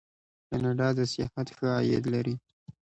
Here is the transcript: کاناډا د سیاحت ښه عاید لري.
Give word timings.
کاناډا 0.49 0.87
د 0.97 0.99
سیاحت 1.13 1.47
ښه 1.57 1.67
عاید 1.75 2.03
لري. 2.13 2.35